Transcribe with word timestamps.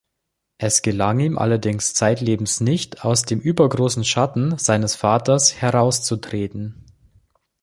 Es 0.57 0.81
gelang 0.81 1.19
ihm 1.19 1.37
allerdings 1.37 1.93
zeitlebens 1.93 2.59
nicht, 2.59 3.05
aus 3.05 3.21
dem 3.21 3.39
übergroßen 3.39 4.03
Schatten 4.03 4.57
seines 4.57 4.95
Vaters 4.95 5.61
herauszutreten. 5.61 6.87